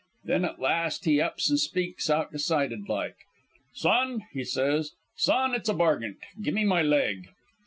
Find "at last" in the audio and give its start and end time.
0.45-1.05